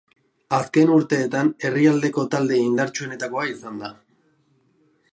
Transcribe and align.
Azken 0.59 0.93
urteetan 0.93 1.51
herrialdeko 1.69 2.25
talde 2.37 2.59
indartsuenetakoa 2.65 3.49
izan 3.55 3.81
da. 3.87 3.95